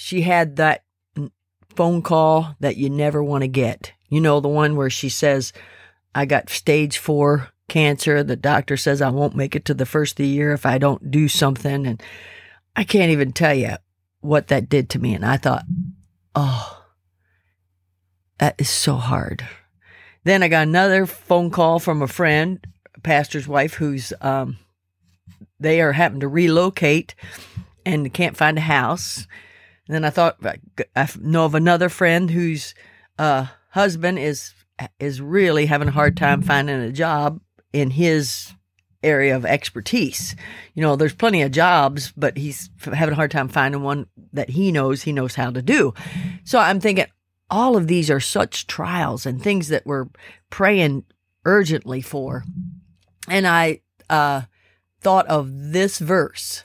[0.00, 0.82] She had that
[1.76, 3.92] phone call that you never want to get.
[4.08, 5.52] You know, the one where she says,
[6.14, 8.24] I got stage four cancer.
[8.24, 10.78] The doctor says I won't make it to the first of the year if I
[10.78, 11.86] don't do something.
[11.86, 12.02] And
[12.74, 13.76] I can't even tell you
[14.22, 15.14] what that did to me.
[15.14, 15.66] And I thought,
[16.34, 16.82] oh,
[18.38, 19.46] that is so hard.
[20.24, 24.56] Then I got another phone call from a friend, a pastor's wife, who's um,
[25.60, 27.14] they are having to relocate
[27.84, 29.26] and can't find a house.
[29.90, 30.38] And then I thought
[30.94, 32.76] I know of another friend whose
[33.18, 34.54] uh, husband is
[35.00, 37.40] is really having a hard time finding a job
[37.72, 38.52] in his
[39.02, 40.36] area of expertise.
[40.74, 44.50] You know, there's plenty of jobs, but he's having a hard time finding one that
[44.50, 45.92] he knows he knows how to do.
[46.44, 47.06] So I'm thinking
[47.50, 50.06] all of these are such trials and things that we're
[50.50, 51.04] praying
[51.44, 52.44] urgently for.
[53.28, 54.42] And I uh,
[55.00, 56.62] thought of this verse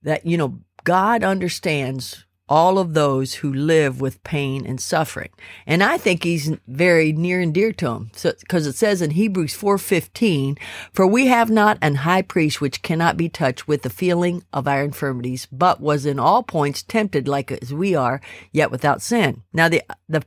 [0.00, 5.30] that, you know, God understands all of those who live with pain and suffering.
[5.66, 8.10] And I think he's very near and dear to them.
[8.14, 10.56] So, cause it says in Hebrews 4:15,
[10.92, 14.68] for we have not an high priest which cannot be touched with the feeling of
[14.68, 18.20] our infirmities, but was in all points tempted like as we are,
[18.52, 19.42] yet without sin.
[19.52, 20.22] Now the, the,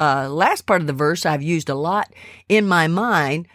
[0.00, 2.12] uh, last part of the verse I've used a lot
[2.48, 3.48] in my mind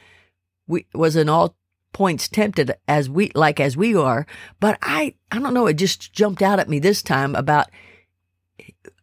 [0.68, 1.56] we, was in all
[1.94, 4.26] points tempted as we, like as we are.
[4.60, 5.68] But I, I don't know.
[5.68, 7.70] It just jumped out at me this time about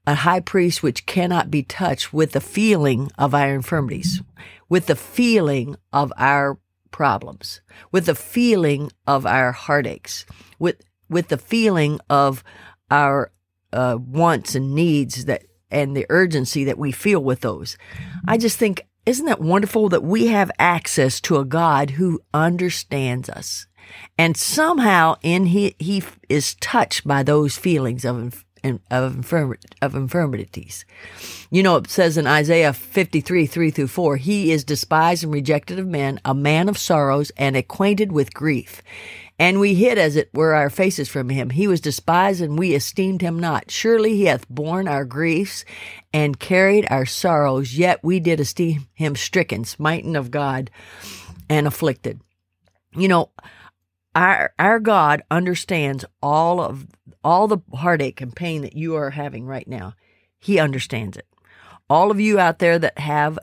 [0.06, 4.22] a high priest which cannot be touched with the feeling of our infirmities,
[4.68, 6.58] with the feeling of our
[6.90, 7.60] problems,
[7.92, 10.26] with the feeling of our heartaches,
[10.58, 12.42] with with the feeling of
[12.90, 13.32] our
[13.72, 17.76] uh, wants and needs that and the urgency that we feel with those.
[18.26, 23.28] I just think isn't that wonderful that we have access to a God who understands
[23.30, 23.66] us?
[24.18, 28.44] And somehow in he, he is touched by those feelings of
[28.90, 30.84] of, infirm- of infirmities.
[31.50, 35.78] You know, it says in Isaiah 53, 3 through 4, He is despised and rejected
[35.78, 38.82] of men, a man of sorrows and acquainted with grief.
[39.40, 41.48] And we hid, as it were, our faces from him.
[41.48, 43.70] He was despised, and we esteemed him not.
[43.70, 45.64] Surely he hath borne our griefs
[46.12, 50.70] and carried our sorrows, yet we did esteem him stricken, smitten of God,
[51.48, 52.20] and afflicted.
[52.94, 53.30] You know,
[54.14, 56.86] our our God understands all of
[57.22, 59.94] all the heartache and pain that you are having right now.
[60.38, 61.26] He understands it.
[61.88, 63.38] All of you out there that have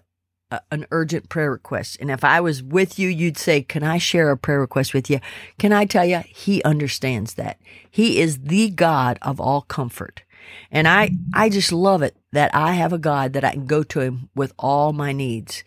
[0.50, 3.98] a, an urgent prayer request, and if I was with you, you'd say, "Can I
[3.98, 5.20] share a prayer request with you?"
[5.60, 7.60] Can I tell you, He understands that.
[7.90, 10.24] He is the God of all comfort.
[10.72, 13.84] And I, I just love it that I have a God that I can go
[13.84, 15.66] to him with all my needs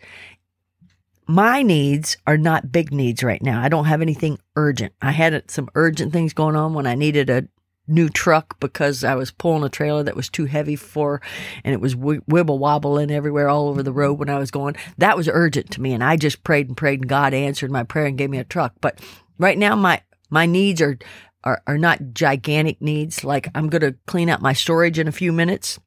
[1.31, 3.61] my needs are not big needs right now.
[3.61, 4.93] I don't have anything urgent.
[5.01, 7.47] I had some urgent things going on when I needed a
[7.87, 11.21] new truck because I was pulling a trailer that was too heavy for,
[11.63, 14.75] and it was wibble wobbling everywhere all over the road when I was going.
[14.97, 17.83] That was urgent to me, and I just prayed and prayed, and God answered my
[17.83, 18.73] prayer and gave me a truck.
[18.81, 18.99] But
[19.37, 20.99] right now, my my needs are
[21.45, 23.23] are, are not gigantic needs.
[23.23, 25.79] Like I'm going to clean out my storage in a few minutes,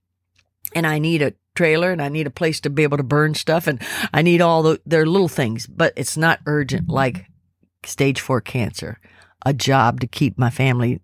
[0.74, 3.34] and I need a trailer and I need a place to be able to burn
[3.34, 3.80] stuff and
[4.12, 7.26] I need all the their little things, but it's not urgent like
[7.84, 8.98] stage four cancer,
[9.44, 11.00] a job to keep my family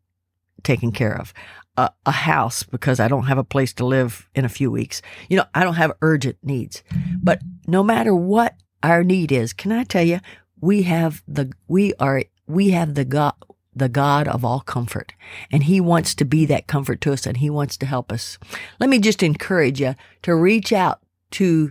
[0.63, 1.33] taken care of,
[1.77, 5.03] a, a house because I don't have a place to live in a few weeks.
[5.29, 6.83] You know, I don't have urgent needs,
[7.23, 10.21] but no matter what our need is, can I tell you,
[10.61, 13.35] we have the, we are, we have the God,
[13.81, 15.15] the God of all comfort.
[15.51, 18.39] And He wants to be that comfort to us and He wants to help us.
[18.79, 21.01] Let me just encourage you to reach out
[21.33, 21.71] to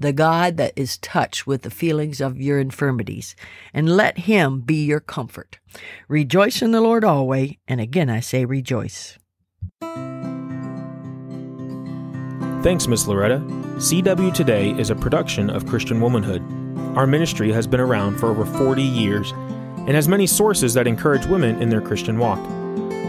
[0.00, 3.36] the God that is touched with the feelings of your infirmities
[3.72, 5.58] and let Him be your comfort.
[6.08, 7.54] Rejoice in the Lord always.
[7.68, 9.18] And again, I say rejoice.
[12.62, 13.38] Thanks, Miss Loretta.
[13.78, 16.42] CW Today is a production of Christian Womanhood.
[16.96, 19.32] Our ministry has been around for over 40 years
[19.86, 22.38] and has many sources that encourage women in their Christian walk.